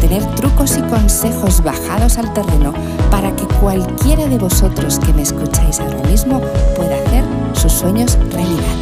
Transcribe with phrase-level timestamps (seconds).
[0.00, 2.72] tener trucos y consejos bajados al terreno
[3.10, 6.40] para que cualquiera de vosotros que me escucháis ahora mismo
[6.76, 7.24] pueda hacer
[7.54, 8.76] sus sueños realidad.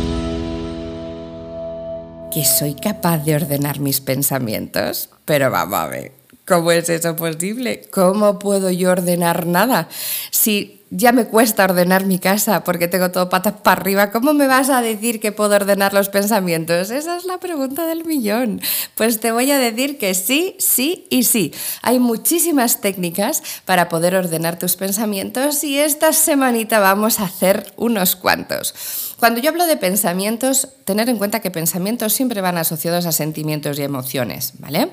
[2.31, 5.09] ¿Que soy capaz de ordenar mis pensamientos?
[5.25, 6.13] Pero vamos a ver,
[6.47, 7.89] ¿cómo es eso posible?
[7.91, 9.89] ¿Cómo puedo yo ordenar nada?
[10.31, 14.47] Si ya me cuesta ordenar mi casa porque tengo todo patas para arriba, ¿cómo me
[14.47, 16.91] vas a decir que puedo ordenar los pensamientos?
[16.91, 18.61] Esa es la pregunta del millón.
[18.95, 21.53] Pues te voy a decir que sí, sí y sí.
[21.83, 28.15] Hay muchísimas técnicas para poder ordenar tus pensamientos y esta semanita vamos a hacer unos
[28.15, 28.75] cuantos.
[29.19, 33.79] Cuando yo hablo de pensamientos, tener en cuenta que pensamientos siempre van asociados a sentimientos
[33.79, 34.91] y emociones, ¿vale?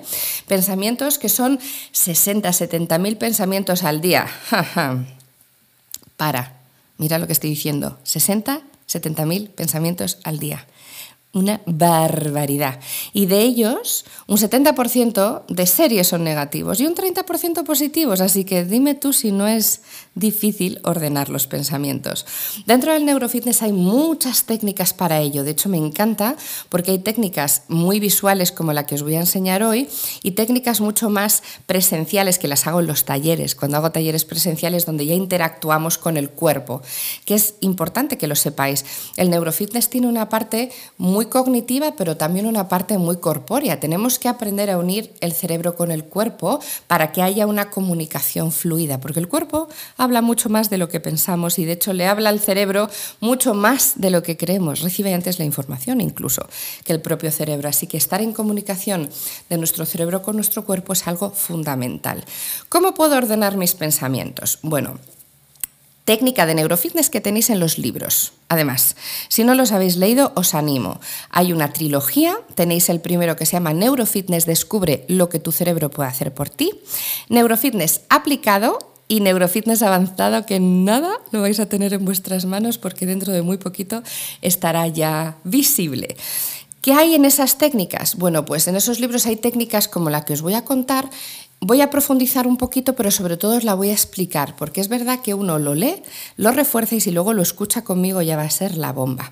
[0.48, 1.60] Pensamientos que son
[1.92, 4.28] 60, 70 mil pensamientos al día.
[6.24, 6.54] para.
[6.98, 8.00] Mira lo que estoy diciendo.
[8.04, 10.66] 60, 70 mil pensamientos al día
[11.34, 12.80] una barbaridad.
[13.12, 18.22] Y de ellos, un 70% de series son negativos y un 30% positivos.
[18.22, 19.82] Así que dime tú si no es
[20.14, 22.28] difícil ordenar los pensamientos.
[22.68, 25.44] Dentro del neurofitness hay muchas técnicas para ello.
[25.44, 26.36] De hecho, me encanta
[26.70, 29.90] porque hay técnicas muy visuales como la que os voy a enseñar hoy
[30.22, 34.86] y técnicas mucho más presenciales que las hago en los talleres, cuando hago talleres presenciales
[34.86, 36.84] donde ya interactuamos con el cuerpo,
[37.26, 38.86] que es importante que lo sepáis.
[39.18, 43.80] El neurofitness tiene una parte muy cognitiva, pero también una parte muy corpórea.
[43.80, 48.52] Tenemos que aprender a unir el cerebro con el cuerpo para que haya una comunicación
[48.52, 52.08] fluida, porque el cuerpo habla mucho más de lo que pensamos y de hecho le
[52.08, 54.82] habla al cerebro mucho más de lo que creemos.
[54.82, 56.48] Recibe antes la información incluso
[56.84, 57.70] que el propio cerebro.
[57.70, 59.10] Así que estar en comunicación
[59.50, 62.24] de nuestro cerebro con nuestro cuerpo es algo fundamental.
[62.70, 64.60] ¿Cómo puedo ordenar mis pensamientos?
[64.62, 65.00] Bueno,
[66.06, 68.34] técnica de neurofitness que tenéis en los libros.
[68.50, 68.96] Además,
[69.30, 71.00] si no los habéis leído, os animo.
[71.30, 75.90] Hay una trilogía, tenéis el primero que se llama Neurofitness Descubre lo que tu cerebro
[75.90, 76.72] puede hacer por ti,
[77.30, 83.06] Neurofitness aplicado y Neurofitness avanzado, que nada lo vais a tener en vuestras manos porque
[83.06, 84.04] dentro de muy poquito
[84.42, 86.16] estará ya visible.
[86.84, 88.18] ¿Qué hay en esas técnicas?
[88.18, 91.10] Bueno, pues en esos libros hay técnicas como la que os voy a contar
[91.66, 94.90] Voy a profundizar un poquito, pero sobre todo os la voy a explicar, porque es
[94.90, 96.04] verdad que uno lo lee,
[96.36, 99.32] lo refuerza y si luego lo escucha conmigo ya va a ser la bomba.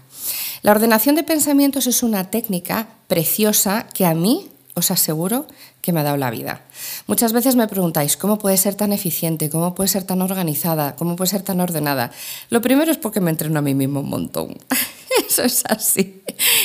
[0.62, 5.46] La ordenación de pensamientos es una técnica preciosa que a mí os aseguro
[5.82, 6.62] que me ha dado la vida.
[7.06, 9.50] Muchas veces me preguntáis, ¿cómo puede ser tan eficiente?
[9.50, 10.96] ¿Cómo puede ser tan organizada?
[10.96, 12.12] ¿Cómo puede ser tan ordenada?
[12.50, 14.56] Lo primero es porque me entreno a mí mismo un montón.
[15.28, 16.22] Eso es así.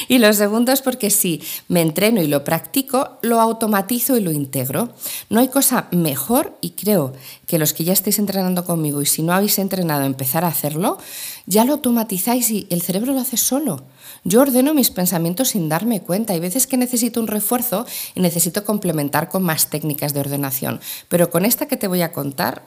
[0.08, 4.32] Y lo segundo es porque si me entreno y lo practico, lo automatizo y lo
[4.32, 4.90] integro.
[5.30, 7.12] No hay cosa mejor y creo
[7.46, 10.98] que los que ya estáis entrenando conmigo y si no habéis entrenado empezar a hacerlo,
[11.46, 13.84] ya lo automatizáis y el cerebro lo hace solo.
[14.24, 16.32] Yo ordeno mis pensamientos sin darme cuenta.
[16.32, 20.80] Hay veces que necesito un refuerzo y necesito complementar con más técnicas de ordenación.
[21.08, 22.62] Pero con esta que te voy a contar,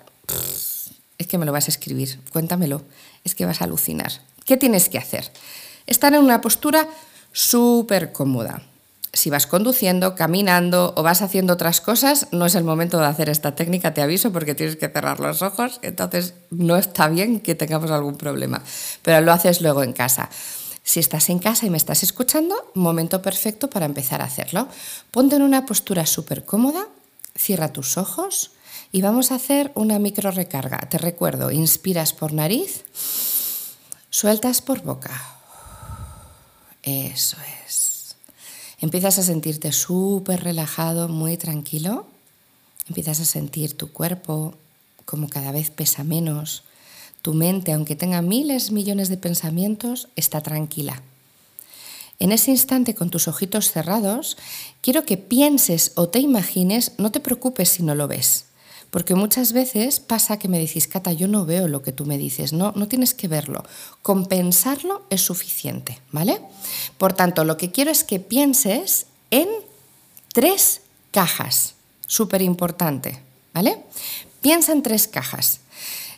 [1.18, 2.20] es que me lo vas a escribir.
[2.32, 2.84] Cuéntamelo.
[3.26, 4.12] Es que vas a alucinar.
[4.46, 5.30] ¿Qué tienes que hacer?
[5.90, 6.88] Estar en una postura
[7.32, 8.62] súper cómoda.
[9.12, 13.28] Si vas conduciendo, caminando o vas haciendo otras cosas, no es el momento de hacer
[13.28, 17.56] esta técnica, te aviso, porque tienes que cerrar los ojos, entonces no está bien que
[17.56, 18.62] tengamos algún problema,
[19.02, 20.30] pero lo haces luego en casa.
[20.84, 24.68] Si estás en casa y me estás escuchando, momento perfecto para empezar a hacerlo.
[25.10, 26.88] Ponte en una postura súper cómoda,
[27.36, 28.52] cierra tus ojos
[28.92, 30.78] y vamos a hacer una micro recarga.
[30.88, 32.84] Te recuerdo, inspiras por nariz,
[34.12, 35.39] sueltas por boca.
[36.90, 38.16] Eso es.
[38.80, 42.08] Empiezas a sentirte súper relajado, muy tranquilo.
[42.88, 44.56] Empiezas a sentir tu cuerpo
[45.06, 46.64] como cada vez pesa menos.
[47.22, 51.04] Tu mente, aunque tenga miles, millones de pensamientos, está tranquila.
[52.18, 54.38] En ese instante, con tus ojitos cerrados,
[54.82, 58.46] quiero que pienses o te imagines, no te preocupes si no lo ves.
[58.92, 62.18] Porque muchas veces pasa que me decís, Cata, yo no veo lo que tú me
[62.18, 63.64] dices, no, no tienes que verlo.
[64.02, 66.42] Con pensarlo es suficiente, ¿vale?
[66.98, 69.48] Por tanto, lo que quiero es que pienses en
[70.34, 70.82] tres
[71.12, 71.76] cajas,
[72.08, 73.22] súper importante,
[73.54, 73.84] ¿vale?
[74.42, 75.60] Piensa en tres cajas.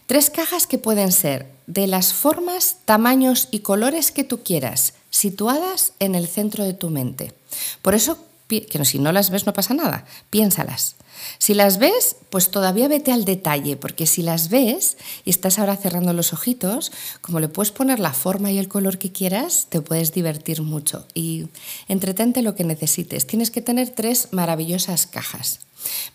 [0.06, 5.94] Tres cajas que pueden ser de las formas, tamaños y colores que tú quieras, situadas
[6.00, 7.34] en el centro de tu mente.
[7.82, 8.18] Por eso
[8.60, 10.98] que si no las ves no pasa nada, piénsalas.
[11.38, 15.78] Si las ves, pues todavía vete al detalle, porque si las ves y estás ahora
[15.78, 19.82] cerrando los ojitos, como le puedes poner la forma y el color que quieras, te
[19.82, 21.48] puedes divertir mucho y
[21.88, 23.28] entretente lo que necesites.
[23.28, 25.60] Tienes que tener tres maravillosas cajas.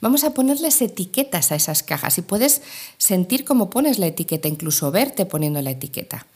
[0.00, 2.62] Vamos a ponerles etiquetas a esas cajas y puedes
[2.98, 6.26] sentir cómo pones la etiqueta, incluso verte poniendo la etiqueta.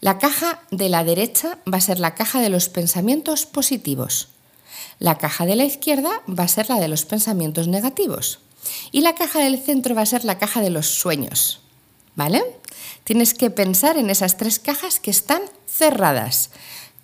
[0.00, 4.28] La caja de la derecha va a ser la caja de los pensamientos positivos.
[4.98, 8.40] La caja de la izquierda va a ser la de los pensamientos negativos.
[8.92, 11.60] Y la caja del centro va a ser la caja de los sueños.
[12.14, 12.42] ¿Vale?
[13.04, 16.50] Tienes que pensar en esas tres cajas que están cerradas.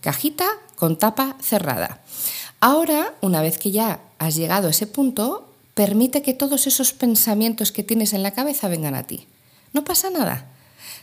[0.00, 2.02] Cajita con tapa cerrada.
[2.61, 7.73] Ahora, una vez que ya has llegado a ese punto, permite que todos esos pensamientos
[7.73, 9.26] que tienes en la cabeza vengan a ti.
[9.73, 10.50] No pasa nada.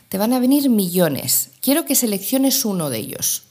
[0.08, 1.50] Te van a venir millones.
[1.60, 3.44] Quiero que selecciones uno de ellos.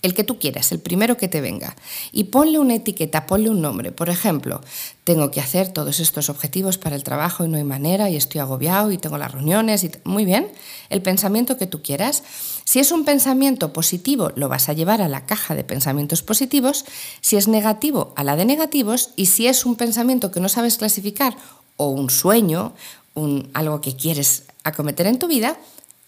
[0.00, 1.74] El que tú quieras, el primero que te venga.
[2.12, 3.90] Y ponle una etiqueta, ponle un nombre.
[3.90, 4.60] Por ejemplo,
[5.02, 8.40] tengo que hacer todos estos objetivos para el trabajo y no hay manera y estoy
[8.40, 9.82] agobiado y tengo las reuniones.
[9.82, 10.52] Y Muy bien,
[10.88, 12.22] el pensamiento que tú quieras.
[12.64, 16.84] Si es un pensamiento positivo, lo vas a llevar a la caja de pensamientos positivos.
[17.20, 19.10] Si es negativo, a la de negativos.
[19.16, 21.36] Y si es un pensamiento que no sabes clasificar
[21.76, 22.72] o un sueño,
[23.14, 25.58] un, algo que quieres acometer en tu vida,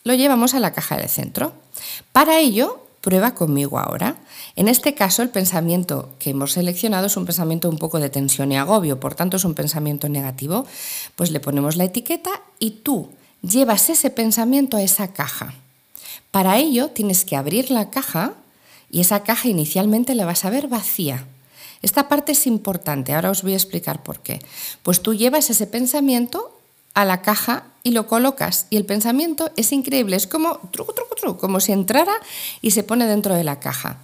[0.05, 1.53] lo llevamos a la caja del centro.
[2.13, 4.17] Para ello, Prueba conmigo ahora.
[4.57, 8.53] En este caso, el pensamiento que hemos seleccionado es un pensamiento un poco de tensión
[8.53, 10.67] y agobio, por tanto es un pensamiento negativo.
[11.17, 13.09] Pues le ponemos la etiqueta y tú
[13.43, 15.55] llevas ese pensamiento a esa caja.
[16.31, 18.35] Para ello tienes que abrir la caja
[18.91, 21.27] y esa caja inicialmente la vas a ver vacía.
[21.83, 24.41] Esta parte es importante, ahora os voy a explicar por qué.
[24.83, 26.60] Pues tú llevas ese pensamiento
[27.01, 31.15] a la caja y lo colocas y el pensamiento es increíble, es como truco, truco,
[31.15, 32.13] truco, como si entrara
[32.61, 33.99] y se pone dentro de la caja.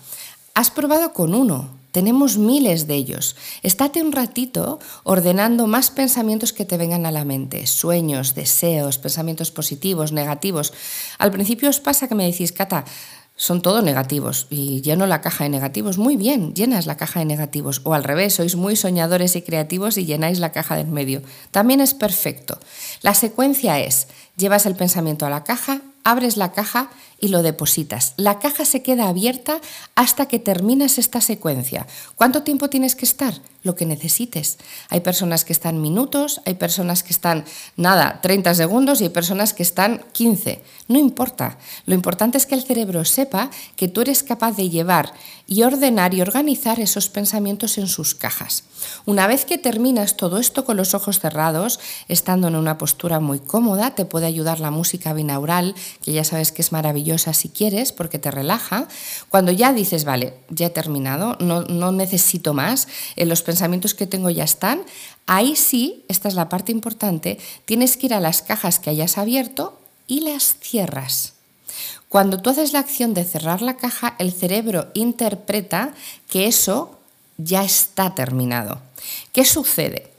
[0.54, 3.36] Has probado con uno, tenemos miles de ellos.
[3.62, 9.50] Estate un ratito ordenando más pensamientos que te vengan a la mente, sueños, deseos, pensamientos
[9.50, 10.72] positivos, negativos.
[11.18, 12.86] Al principio os pasa que me decís, Cata,
[13.36, 15.98] son todo negativos y lleno la caja de negativos.
[15.98, 17.82] Muy bien, llenas la caja de negativos.
[17.84, 21.22] O al revés, sois muy soñadores y creativos y llenáis la caja del medio.
[21.50, 22.58] También es perfecto.
[23.02, 26.88] La secuencia es, llevas el pensamiento a la caja, abres la caja
[27.18, 28.14] y lo depositas.
[28.16, 29.60] La caja se queda abierta
[29.94, 31.86] hasta que terminas esta secuencia.
[32.14, 33.34] ¿Cuánto tiempo tienes que estar?
[33.62, 34.58] Lo que necesites.
[34.90, 37.44] Hay personas que están minutos, hay personas que están
[37.76, 40.62] nada, 30 segundos y hay personas que están 15.
[40.88, 41.58] No importa.
[41.86, 45.12] Lo importante es que el cerebro sepa que tú eres capaz de llevar
[45.48, 48.64] y ordenar y organizar esos pensamientos en sus cajas.
[49.04, 53.38] Una vez que terminas todo esto con los ojos cerrados, estando en una postura muy
[53.38, 57.92] cómoda, te puede ayudar la música binaural, que ya sabes que es maravillosa si quieres,
[57.92, 58.88] porque te relaja.
[59.28, 64.06] Cuando ya dices, vale, ya he terminado, no, no necesito más, eh, los pensamientos que
[64.06, 64.82] tengo ya están,
[65.26, 69.18] ahí sí, esta es la parte importante, tienes que ir a las cajas que hayas
[69.18, 71.34] abierto y las cierras.
[72.08, 75.92] Cuando tú haces la acción de cerrar la caja, el cerebro interpreta
[76.28, 77.00] que eso
[77.36, 78.80] ya está terminado.
[79.32, 80.10] ¿Qué sucede?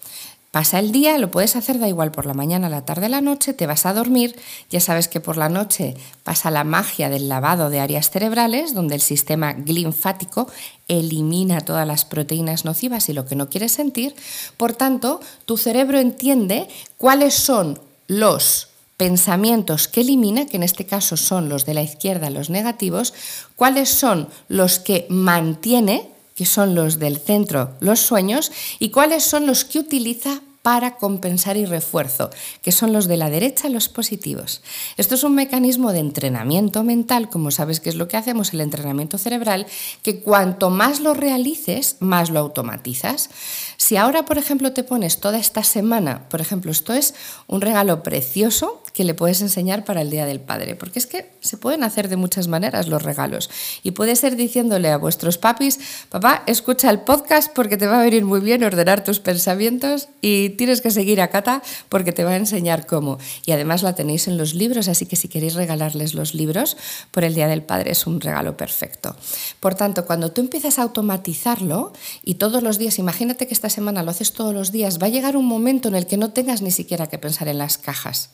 [0.58, 3.54] Pasa el día, lo puedes hacer, da igual, por la mañana, la tarde, la noche,
[3.54, 4.36] te vas a dormir,
[4.72, 8.96] ya sabes que por la noche pasa la magia del lavado de áreas cerebrales, donde
[8.96, 10.50] el sistema linfático
[10.88, 14.16] elimina todas las proteínas nocivas y lo que no quieres sentir,
[14.58, 16.68] por tanto, tu cerebro entiende
[16.98, 22.32] cuáles son los pensamientos que elimina, que en este caso son los de la izquierda,
[22.32, 23.14] los negativos,
[23.56, 29.46] cuáles son los que mantiene, que son los del centro, los sueños, y cuáles son
[29.46, 32.30] los que utiliza para compensar y refuerzo,
[32.62, 34.62] que son los de la derecha, los positivos.
[34.98, 38.60] Esto es un mecanismo de entrenamiento mental, como sabes que es lo que hacemos, el
[38.60, 39.66] entrenamiento cerebral,
[40.04, 43.30] que cuanto más lo realices, más lo automatizas.
[43.78, 47.16] Si ahora, por ejemplo, te pones toda esta semana, por ejemplo, esto es
[47.48, 51.32] un regalo precioso que le puedes enseñar para el Día del Padre, porque es que
[51.40, 53.50] se pueden hacer de muchas maneras los regalos.
[53.84, 55.80] Y puede ser diciéndole a vuestros papis,
[56.10, 60.50] papá, escucha el podcast porque te va a venir muy bien ordenar tus pensamientos y
[60.52, 63.18] tienes que seguir a Cata porque te va a enseñar cómo.
[63.46, 66.78] Y además la tenéis en los libros, así que si queréis regalarles los libros
[67.12, 69.16] por el Día del Padre es un regalo perfecto.
[69.60, 74.04] Por tanto, cuando tú empiezas a automatizarlo y todos los días, imagínate que esta semana
[74.04, 76.62] lo haces todos los días, va a llegar un momento en el que no tengas
[76.62, 78.32] ni siquiera que pensar en las cajas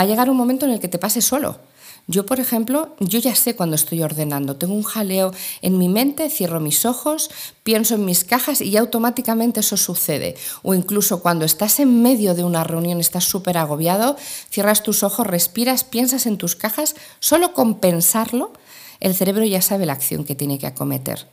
[0.00, 1.58] Va a llegar un momento en el que te pase solo.
[2.06, 4.56] Yo, por ejemplo, yo ya sé cuando estoy ordenando.
[4.56, 5.30] Tengo un jaleo
[5.60, 7.30] en mi mente, cierro mis ojos,
[7.64, 10.36] pienso en mis cajas y automáticamente eso sucede.
[10.62, 14.16] O incluso cuando estás en medio de una reunión, estás súper agobiado,
[14.48, 18.54] cierras tus ojos, respiras, piensas en tus cajas, solo con pensarlo
[19.00, 21.26] el cerebro ya sabe la acción que tiene que acometer.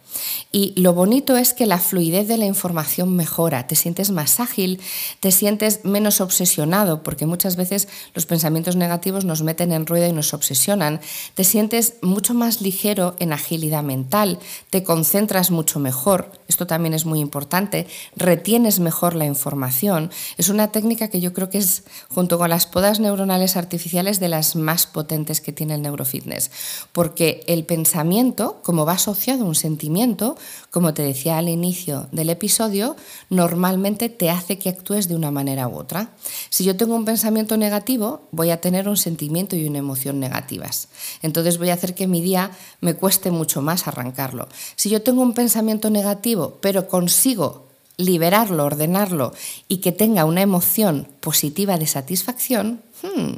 [0.52, 4.80] Y lo bonito es que la fluidez de la información mejora, te sientes más ágil,
[5.20, 10.14] te sientes menos obsesionado, porque muchas veces los pensamientos negativos nos meten en rueda y
[10.14, 11.02] nos obsesionan,
[11.36, 17.06] te sientes mucho más ligero en agilidad mental, te concentras mucho mejor, esto también es
[17.06, 20.12] muy importante, retienes mejor la información.
[20.38, 24.30] Es una técnica que yo creo que es, junto con las podas neuronales artificiales, de
[24.30, 26.52] las más potentes que tiene el neurofitness,
[26.94, 30.36] porque el pensamiento, como va asociado a un sentimiento,
[30.72, 32.96] como te decía al inicio del episodio,
[33.30, 36.12] normalmente te hace que actúes de una manera u otra.
[36.50, 40.90] Si yo tengo un pensamiento negativo, voy a tener un sentimiento y una emoción negativas.
[41.22, 44.48] Entonces voy a hacer que mi día me cueste mucho más arrancarlo.
[44.76, 49.34] Si yo tengo un pensamiento negativo, pero consigo liberarlo, ordenarlo
[49.68, 53.32] y que tenga una emoción positiva de satisfacción, hmm,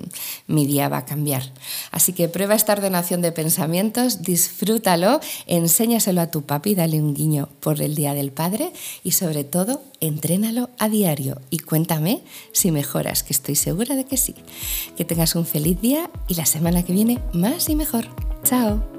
[0.48, 1.52] mi día va a cambiar.
[1.92, 7.50] Así que prueba esta ordenación de pensamientos, disfrútalo, enséñaselo a tu papi, dale un guiño
[7.60, 8.72] por el Día del Padre
[9.04, 14.18] y sobre todo, entrénalo a diario y cuéntame si mejoras, que estoy segura de que
[14.18, 14.36] sí.
[14.98, 18.08] Que tengas un feliz día y la semana que viene más y mejor.
[18.44, 18.99] Chao.